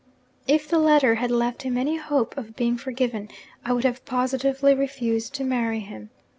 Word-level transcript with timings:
If 0.47 0.67
the 0.67 0.79
letter 0.79 1.13
had 1.21 1.29
left 1.29 1.61
him 1.61 1.77
any 1.77 1.97
hope 1.97 2.35
of 2.35 2.55
being 2.55 2.75
forgiven, 2.75 3.29
I 3.63 3.71
would 3.71 3.83
have 3.83 4.03
positively 4.03 4.73
refused 4.73 5.35
to 5.35 5.43
marry 5.43 5.81
him. 5.81 6.09